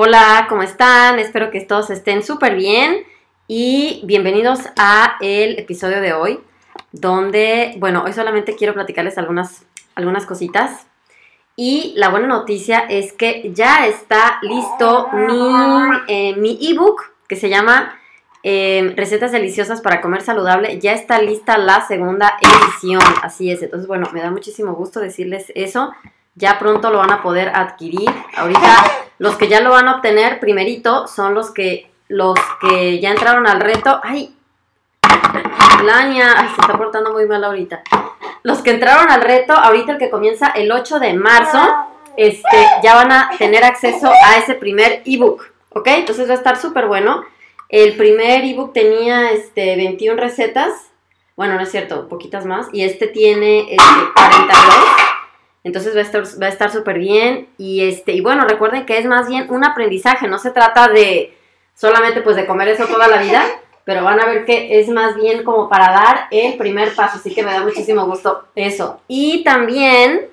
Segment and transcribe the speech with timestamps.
[0.00, 1.18] Hola, ¿cómo están?
[1.18, 3.04] Espero que todos estén súper bien
[3.48, 6.38] y bienvenidos a el episodio de hoy,
[6.92, 9.66] donde, bueno, hoy solamente quiero platicarles algunas,
[9.96, 10.86] algunas cositas.
[11.56, 17.48] Y la buena noticia es que ya está listo mi, eh, mi ebook que se
[17.48, 17.98] llama
[18.44, 20.78] eh, Recetas deliciosas para comer saludable.
[20.78, 23.64] Ya está lista la segunda edición, así es.
[23.64, 25.92] Entonces, bueno, me da muchísimo gusto decirles eso.
[26.36, 28.08] Ya pronto lo van a poder adquirir.
[28.36, 33.10] Ahorita los que ya lo van a obtener primerito son los que los que ya
[33.10, 34.00] entraron al reto.
[34.02, 34.34] Ay,
[35.84, 37.82] Lania, ay, se está portando muy mal ahorita.
[38.42, 41.60] Los que entraron al reto, ahorita el que comienza el 8 de marzo,
[42.16, 45.86] este, ya van a tener acceso a ese primer ebook, ¿ok?
[45.88, 47.24] Entonces va a estar súper bueno.
[47.68, 50.72] El primer ebook tenía este, 21 recetas,
[51.36, 55.07] bueno, no es cierto, poquitas más, y este tiene este, 42.
[55.64, 57.48] Entonces va a estar, va a estar súper bien.
[57.58, 61.36] Y este, y bueno, recuerden que es más bien un aprendizaje, no se trata de
[61.74, 63.44] solamente pues de comer eso toda la vida,
[63.84, 67.34] pero van a ver que es más bien como para dar el primer paso, así
[67.34, 69.00] que me da muchísimo gusto eso.
[69.08, 70.26] Y también,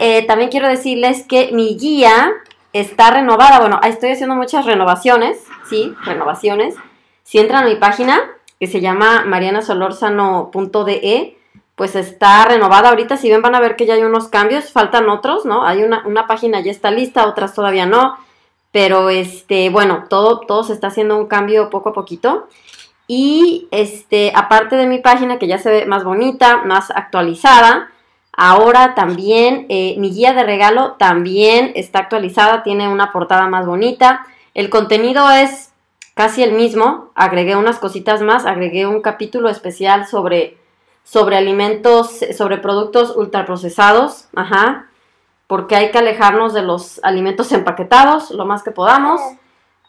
[0.00, 2.32] eh, también quiero decirles que mi guía
[2.72, 6.74] está renovada, bueno, estoy haciendo muchas renovaciones, sí, renovaciones.
[7.22, 8.20] Si entran a mi página,
[8.58, 11.36] que se llama marianasolorzano.de,
[11.74, 12.90] pues está renovada.
[12.90, 15.66] Ahorita si ven van a ver que ya hay unos cambios, faltan otros, ¿no?
[15.66, 18.16] Hay una, una página ya está lista, otras todavía no.
[18.70, 22.48] Pero este, bueno, todo, todo se está haciendo un cambio poco a poquito.
[23.06, 27.90] Y este, aparte de mi página, que ya se ve más bonita, más actualizada,
[28.32, 34.26] ahora también eh, mi guía de regalo también está actualizada, tiene una portada más bonita.
[34.54, 35.72] El contenido es
[36.14, 40.56] casi el mismo, agregué unas cositas más, agregué un capítulo especial sobre
[41.04, 44.88] sobre alimentos, sobre productos ultraprocesados, ajá,
[45.46, 49.20] porque hay que alejarnos de los alimentos empaquetados lo más que podamos.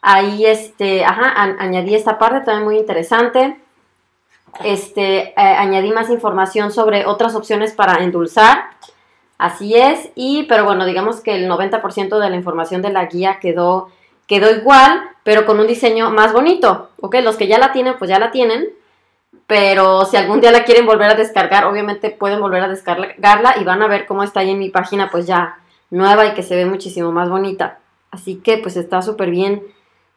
[0.02, 3.60] Ahí, este, ajá, añadí esta parte también muy interesante.
[4.62, 8.70] Este, eh, añadí más información sobre otras opciones para endulzar.
[9.38, 13.38] Así es, y, pero bueno, digamos que el 90% de la información de la guía
[13.38, 13.88] quedó,
[14.26, 17.16] quedó igual, pero con un diseño más bonito, ¿ok?
[17.22, 18.70] Los que ya la tienen, pues ya la tienen,
[19.46, 23.64] pero si algún día la quieren volver a descargar, obviamente pueden volver a descargarla y
[23.64, 25.58] van a ver cómo está ahí en mi página, pues ya
[25.90, 27.78] nueva y que se ve muchísimo más bonita.
[28.10, 29.62] Así que pues está súper bien,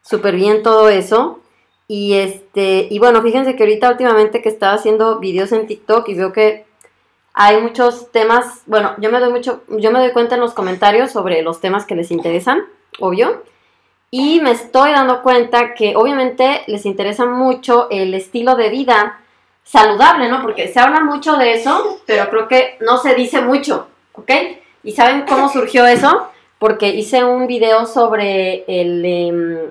[0.02, 1.40] súper bien todo eso.
[1.86, 6.14] Y este, y bueno, fíjense que ahorita últimamente que estaba haciendo videos en TikTok y
[6.14, 6.66] veo que
[7.34, 11.10] hay muchos temas, bueno, yo me doy mucho, yo me doy cuenta en los comentarios
[11.10, 12.62] sobre los temas que les interesan,
[12.98, 13.42] obvio.
[14.10, 19.20] Y me estoy dando cuenta que obviamente les interesa mucho el estilo de vida
[19.62, 20.42] saludable, ¿no?
[20.42, 24.30] Porque se habla mucho de eso, pero creo que no se dice mucho, ¿ok?
[24.82, 26.28] ¿Y saben cómo surgió eso?
[26.58, 29.70] Porque hice un video sobre em,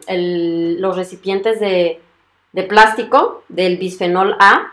[0.79, 2.01] los recipientes de,
[2.53, 4.71] de plástico del bisfenol A.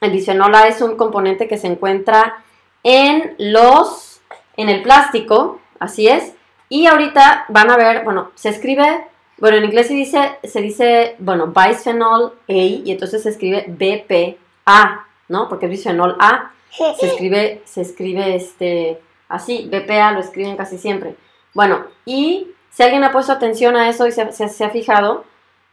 [0.00, 2.42] El bisfenol A es un componente que se encuentra
[2.82, 4.22] en los,
[4.56, 6.32] en el plástico, así es,
[6.68, 9.06] y ahorita van a ver, bueno, se escribe,
[9.38, 15.06] bueno, en inglés se dice, se dice, bueno, bisphenol A y entonces se escribe BPA,
[15.28, 15.48] ¿no?
[15.48, 16.50] Porque es bisphenol A.
[16.98, 21.14] Se escribe, se escribe este, así, BPA lo escriben casi siempre.
[21.52, 25.24] Bueno, y si alguien ha puesto atención a eso y se, ha fijado,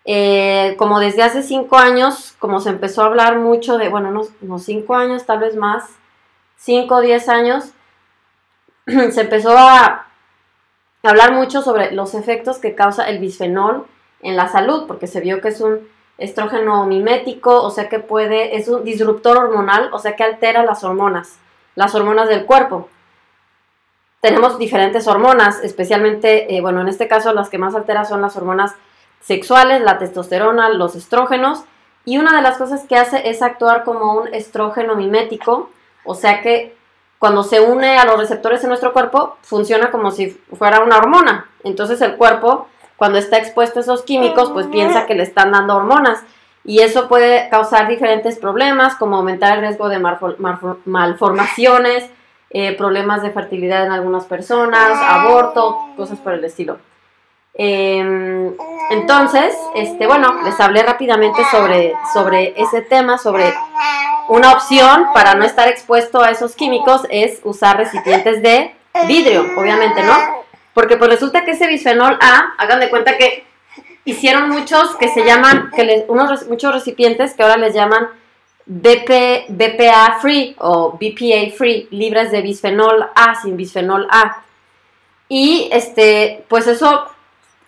[0.05, 4.29] eh, como desde hace cinco años, como se empezó a hablar mucho de, bueno, unos,
[4.41, 5.85] unos cinco años, tal vez más,
[6.55, 7.71] cinco o diez años,
[8.85, 10.10] se empezó a
[11.09, 13.85] hablar mucho sobre los efectos que causa el bisfenol
[14.21, 18.55] en la salud, porque se vio que es un estrógeno mimético, o sea que puede,
[18.55, 21.39] es un disruptor hormonal, o sea que altera las hormonas,
[21.75, 22.89] las hormonas del cuerpo.
[24.19, 28.37] Tenemos diferentes hormonas, especialmente, eh, bueno, en este caso las que más altera son las
[28.37, 28.75] hormonas
[29.19, 31.63] sexuales, la testosterona, los estrógenos,
[32.05, 35.71] y una de las cosas que hace es actuar como un estrógeno mimético,
[36.03, 36.75] o sea que
[37.21, 41.51] cuando se une a los receptores en nuestro cuerpo, funciona como si fuera una hormona.
[41.63, 45.75] Entonces el cuerpo, cuando está expuesto a esos químicos, pues piensa que le están dando
[45.75, 46.23] hormonas.
[46.63, 49.99] Y eso puede causar diferentes problemas, como aumentar el riesgo de
[50.85, 52.09] malformaciones,
[52.49, 56.79] eh, problemas de fertilidad en algunas personas, aborto, cosas por el estilo.
[57.53, 58.51] Em,
[58.89, 63.53] entonces, este, bueno, les hablé rápidamente sobre, sobre ese tema, sobre
[64.29, 68.73] una opción para no estar expuesto a esos químicos es usar recipientes de
[69.07, 70.13] vidrio, obviamente, ¿no?
[70.73, 73.45] Porque pues resulta que ese bisfenol A, hagan de cuenta que
[74.05, 78.09] hicieron muchos que se llaman, que unos muchos recipientes que ahora les llaman
[78.65, 84.43] BP, BPA free o BPA free, libres de bisfenol A, sin bisfenol A.
[85.27, 87.07] Y este, pues eso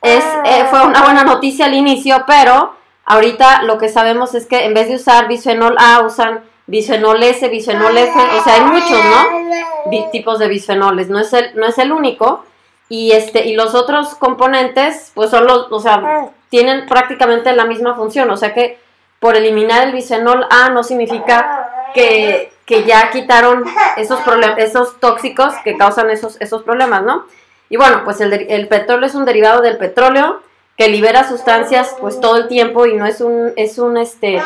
[0.01, 4.65] es, eh, fue una buena noticia al inicio, pero ahorita lo que sabemos es que
[4.65, 8.91] en vez de usar bisfenol A, usan bisfenol S, bisfenol F, o sea, hay muchos,
[8.91, 10.09] ¿no?
[10.11, 12.45] tipos de bisfenoles, no es el, no es el único.
[12.89, 17.95] Y este, y los otros componentes, pues son los, o sea, tienen prácticamente la misma
[17.95, 18.29] función.
[18.29, 18.77] O sea que
[19.19, 22.51] por eliminar el bisfenol A no significa que,
[22.85, 23.63] ya quitaron
[23.97, 24.19] esos
[24.57, 27.25] esos tóxicos que causan esos, esos problemas, ¿no?
[27.69, 30.41] Y bueno, pues el, el petróleo es un derivado del petróleo
[30.77, 34.41] que libera sustancias pues todo el tiempo y no es un, es un este,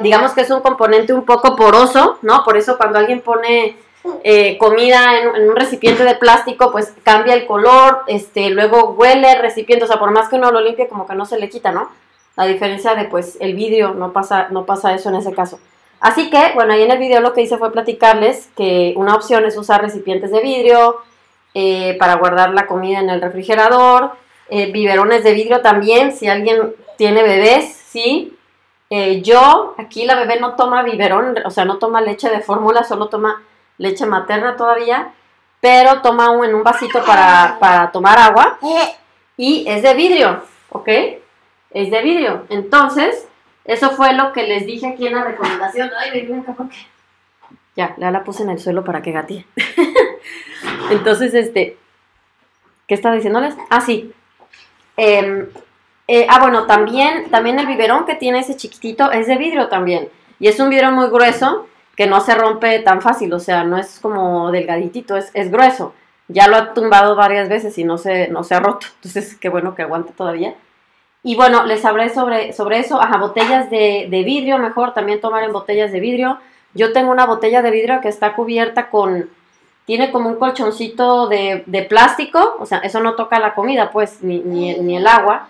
[0.00, 2.44] digamos que es un componente un poco poroso, ¿no?
[2.44, 3.76] Por eso cuando alguien pone
[4.22, 9.40] eh, comida en, un recipiente de plástico, pues cambia el color, este, luego huele el
[9.40, 11.72] recipiente, o sea, por más que uno lo limpie, como que no se le quita,
[11.72, 11.88] ¿no?
[12.36, 15.58] La diferencia de, pues, el vidrio, no pasa, no pasa eso en ese caso.
[16.00, 19.46] Así que, bueno, ahí en el video lo que hice fue platicarles que una opción
[19.46, 20.96] es usar recipientes de vidrio
[21.54, 24.12] eh, para guardar la comida en el refrigerador,
[24.48, 28.36] eh, biberones de vidrio también, si alguien tiene bebés, ¿sí?
[28.90, 32.84] Eh, yo, aquí la bebé no toma biberón, o sea, no toma leche de fórmula,
[32.84, 33.42] solo toma
[33.78, 35.12] leche materna todavía,
[35.60, 38.58] pero toma un, en un vasito para, para tomar agua
[39.36, 40.88] y es de vidrio, ¿ok?
[41.70, 42.44] Es de vidrio.
[42.50, 43.26] Entonces,
[43.64, 45.90] eso fue lo que les dije aquí en la recomendación.
[45.98, 46.28] Ay.
[47.76, 49.46] Ya, ya la puse en el suelo para que gatee.
[50.90, 51.76] Entonces, este,
[52.86, 53.56] ¿qué estaba diciéndoles?
[53.70, 54.12] Ah, sí.
[54.96, 55.48] Em,
[56.06, 60.08] eh, ah, bueno, también, también el biberón que tiene ese chiquitito es de vidrio también.
[60.38, 63.78] Y es un vidrio muy grueso que no se rompe tan fácil, o sea, no
[63.78, 65.94] es como delgaditito, es, es grueso.
[66.28, 68.86] Ya lo ha tumbado varias veces y no se, no se ha roto.
[68.96, 70.54] Entonces, qué bueno que aguante todavía.
[71.22, 73.00] Y bueno, les hablé sobre, sobre eso.
[73.00, 76.38] Ajá, botellas de, de vidrio, mejor también tomar en botellas de vidrio.
[76.74, 79.30] Yo tengo una botella de vidrio que está cubierta con,
[79.86, 84.22] tiene como un colchoncito de, de, plástico, o sea, eso no toca la comida, pues,
[84.22, 85.48] ni, ni, el agua.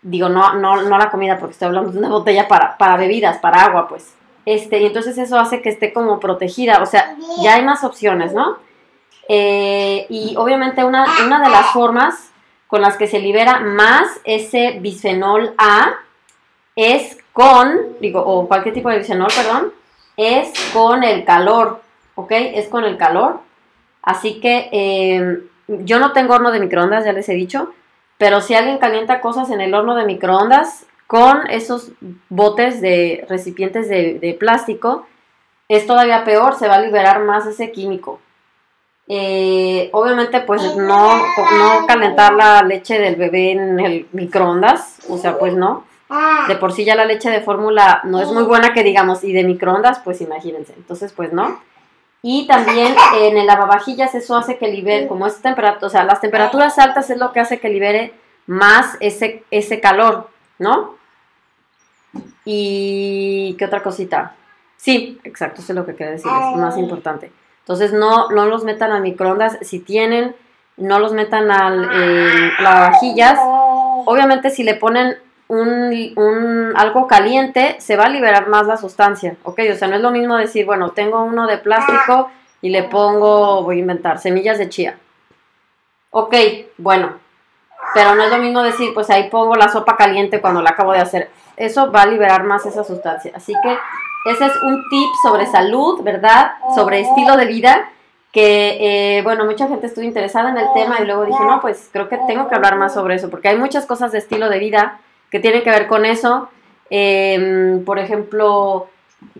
[0.00, 3.38] Digo, no, no, no la comida, porque estoy hablando de una botella para, para bebidas,
[3.38, 4.14] para agua, pues.
[4.44, 8.32] Este, y entonces eso hace que esté como protegida, o sea, ya hay más opciones,
[8.32, 8.58] ¿no?
[9.28, 12.32] Eh, y obviamente una, una de las formas
[12.66, 15.94] con las que se libera más ese bisfenol A
[16.74, 19.72] es con, digo, o cualquier tipo de bisfenol, perdón,
[20.16, 21.82] es con el calor,
[22.14, 22.30] ¿ok?
[22.30, 23.40] Es con el calor.
[24.02, 27.72] Así que eh, yo no tengo horno de microondas, ya les he dicho,
[28.18, 31.92] pero si alguien calienta cosas en el horno de microondas, con esos
[32.30, 35.06] botes de recipientes de, plástico,
[35.68, 38.18] es todavía peor, se va a liberar más ese químico.
[39.08, 45.38] Eh, obviamente, pues no, no calentar la leche del bebé en el microondas, o sea,
[45.38, 45.84] pues no.
[46.48, 49.32] De por sí ya la leche de fórmula no es muy buena que digamos, y
[49.32, 50.72] de microondas, pues imagínense.
[50.76, 51.60] Entonces, pues no.
[52.22, 56.20] Y también en el lavavajillas eso hace que libere, como es temperatura, o sea, las
[56.20, 58.14] temperaturas altas es lo que hace que libere
[58.46, 60.28] más ese, ese calor,
[60.58, 60.96] ¿no?
[62.44, 64.36] Y qué otra cosita.
[64.76, 67.32] Sí, exacto, eso es lo que quería decir, es más importante.
[67.60, 70.34] Entonces no, no los metan a microondas, si tienen,
[70.76, 73.38] no los metan al lavavajillas.
[74.04, 75.16] Obviamente si le ponen
[75.56, 79.60] un, algo caliente, se va a liberar más la sustancia, ¿ok?
[79.72, 83.62] O sea, no es lo mismo decir, bueno, tengo uno de plástico y le pongo,
[83.62, 84.98] voy a inventar, semillas de chía.
[86.10, 86.34] Ok,
[86.78, 87.14] bueno,
[87.94, 90.92] pero no es lo mismo decir, pues ahí pongo la sopa caliente cuando la acabo
[90.92, 93.32] de hacer eso va a liberar más esa sustancia.
[93.34, 93.78] Así que
[94.30, 96.52] ese es un tip sobre salud, ¿verdad?
[96.74, 97.90] Sobre estilo de vida,
[98.32, 101.90] que, eh, bueno, mucha gente estuvo interesada en el tema y luego dije, no, pues
[101.92, 104.58] creo que tengo que hablar más sobre eso, porque hay muchas cosas de estilo de
[104.58, 105.00] vida
[105.32, 106.50] que tienen que ver con eso.
[106.90, 108.88] Em, por ejemplo,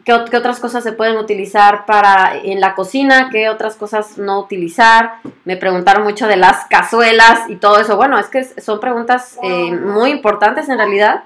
[0.04, 3.28] ¿qué, otras cosas se pueden utilizar para en la cocina?
[3.30, 5.16] ¿Qué otras cosas no utilizar?
[5.44, 7.96] Me preguntaron mucho de las cazuelas y todo eso.
[7.96, 11.25] Bueno, es que son preguntas eh, muy importantes en realidad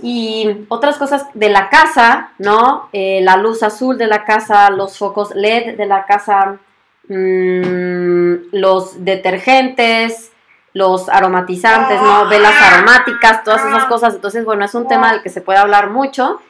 [0.00, 2.88] y otras cosas de la casa, ¿no?
[2.92, 6.56] Eh, la luz azul de la casa, los focos LED de la casa,
[7.08, 10.29] mm, los detergentes,
[10.72, 12.28] los aromatizantes, ¿no?
[12.28, 14.14] Velas aromáticas, todas esas cosas.
[14.14, 16.40] Entonces, bueno, es un tema del que se puede hablar mucho.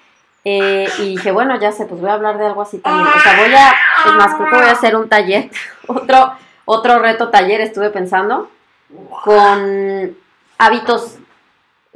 [0.45, 3.07] Eh, y dije, bueno, ya sé, pues voy a hablar de algo así también.
[3.07, 3.75] O sea, voy a,
[4.09, 5.51] es más, creo que voy a hacer un taller,
[5.87, 6.33] otro,
[6.65, 8.51] otro reto taller, estuve pensando,
[9.23, 10.17] con
[10.57, 11.17] hábitos,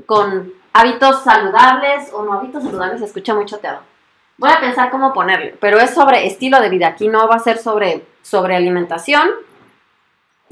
[0.04, 3.80] con hábitos saludables o no hábitos saludables, se escucha muy choteado.
[4.36, 6.88] Voy a pensar cómo ponerlo, pero es sobre estilo de vida.
[6.88, 9.30] Aquí no va a ser sobre, sobre alimentación,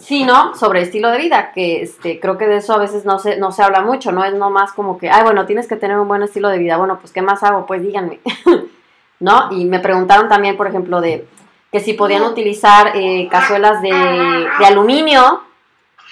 [0.02, 3.36] sino sobre estilo de vida, que este, creo que de eso a veces no se,
[3.36, 4.24] no se habla mucho, ¿no?
[4.24, 6.76] Es nomás como que, ay, bueno, tienes que tener un buen estilo de vida.
[6.76, 7.66] Bueno, pues, ¿qué más hago?
[7.66, 8.18] Pues díganme,
[9.20, 9.52] ¿no?
[9.52, 11.24] Y me preguntaron también, por ejemplo, de
[11.70, 13.90] que si podían utilizar eh, cazuelas de,
[14.58, 15.40] de aluminio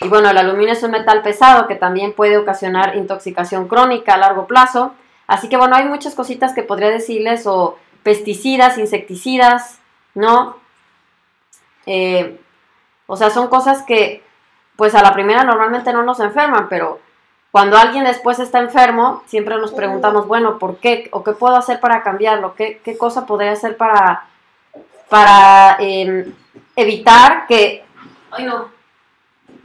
[0.01, 4.19] Y bueno, el aluminio es un metal pesado que también puede ocasionar intoxicación crónica a
[4.19, 4.95] largo plazo.
[5.27, 9.81] Así que bueno, hay muchas cositas que podría decirles, o pesticidas, insecticidas,
[10.15, 10.57] ¿no?
[11.87, 12.39] Eh,
[13.11, 14.23] o sea, son cosas que
[14.77, 17.01] pues a la primera normalmente no nos enferman, pero
[17.51, 21.09] cuando alguien después está enfermo, siempre nos preguntamos, bueno, ¿por qué?
[21.11, 22.55] ¿O qué puedo hacer para cambiarlo?
[22.55, 24.27] ¿Qué, qué cosa podría hacer para,
[25.09, 26.33] para em,
[26.77, 27.85] evitar que...
[28.31, 28.69] Ay, no.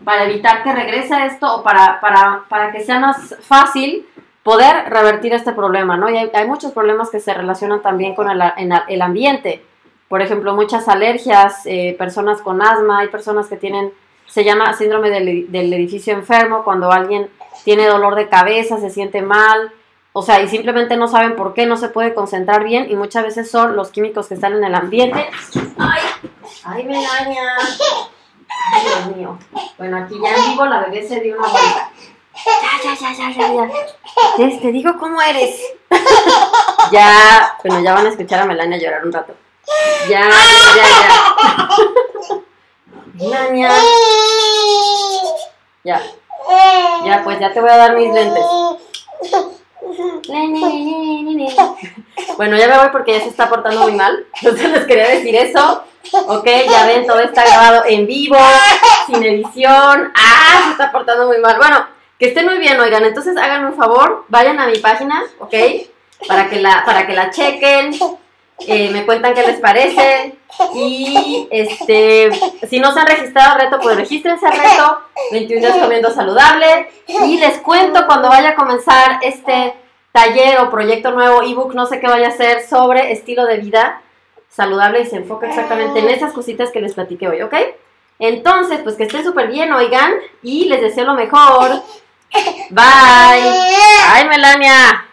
[0.04, 4.08] Para evitar que regrese esto o para, para, para que sea más fácil
[4.42, 6.10] poder revertir este problema, ¿no?
[6.10, 8.42] Y hay, muchos problemas que se relacionan también con el,
[8.88, 9.64] el ambiente.
[10.07, 13.91] Por ejemplo, muchas alergias, eh, personas con asma, hay personas que tienen,
[14.27, 17.29] se llama síndrome del, edificio enfermo, cuando alguien
[17.63, 19.71] tiene dolor de cabeza, se siente mal,
[20.13, 23.24] o sea, y simplemente no saben por qué, no se puede concentrar bien y muchas
[23.24, 25.27] veces son los químicos que están en el ambiente.
[25.77, 26.01] ¡Ay!
[26.63, 27.41] ¡Ay, me daña!
[28.71, 29.38] ¡Ay, Dios mío!
[29.77, 31.91] Bueno, aquí ya en vivo la bebé se dio una vuelta.
[32.45, 33.67] Ya, ya, ya, ya, ya,
[34.38, 34.59] ya.
[34.62, 35.59] Te digo cómo eres.
[36.91, 39.33] ya, bueno, ya van a escuchar a Melania llorar un rato.
[40.10, 40.29] Ya,
[40.75, 41.10] ya, ya.
[45.84, 46.01] Ya.
[47.05, 48.43] Ya, pues ya te voy a dar mis lentes.
[52.38, 54.25] Bueno, ya me voy porque ya se está portando muy mal.
[54.41, 55.84] Entonces les quería decir eso.
[56.27, 58.38] Ok, ya ven, todo está grabado en vivo,
[59.07, 60.12] sin edición.
[60.15, 61.57] Ah, se está portando muy mal.
[61.57, 61.88] Bueno,
[62.19, 63.05] que estén muy bien, oigan.
[63.05, 65.53] Entonces háganme un favor, vayan a mi página, ok,
[66.27, 67.98] para que la, para que la chequen.
[68.59, 70.35] Eh, me cuentan qué les parece.
[70.74, 72.29] Y este,
[72.69, 75.01] si no se han registrado al reto, pues regístrense al reto.
[75.31, 76.89] 21 días comiendo saludable.
[77.07, 79.74] Y les cuento cuando vaya a comenzar este
[80.12, 84.01] taller o proyecto nuevo, ebook, no sé qué vaya a ser, sobre estilo de vida
[84.50, 87.53] saludable y se enfoca exactamente en esas cositas que les platiqué hoy, ¿ok?
[88.19, 91.81] Entonces, pues que estén súper bien, oigan, y les deseo lo mejor.
[92.69, 93.43] Bye.
[94.13, 95.05] Bye, Melania.